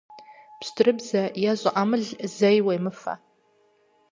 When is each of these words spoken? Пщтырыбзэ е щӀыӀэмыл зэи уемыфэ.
Пщтырыбзэ 0.59 1.23
е 1.51 1.53
щӀыӀэмыл 1.59 2.03
зэи 2.35 2.59
уемыфэ. 2.65 3.13